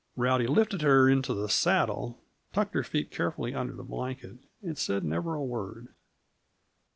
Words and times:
Rowdy 0.15 0.47
lifted 0.47 0.81
her 0.81 1.07
into 1.07 1.31
the 1.35 1.47
saddle, 1.47 2.17
tucked 2.53 2.73
her 2.73 2.81
feet 2.81 3.11
carefully 3.11 3.53
under 3.53 3.73
the 3.75 3.83
blanket, 3.83 4.39
and 4.63 4.75
said 4.75 5.03
never 5.03 5.35
a 5.35 5.43
word. 5.45 5.89